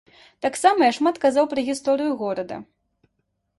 Таксама 0.45 0.87
я 0.91 0.95
шмат 0.99 1.19
казаў 1.27 1.45
пра 1.53 1.61
гісторыю 1.69 2.11
горада. 2.25 2.61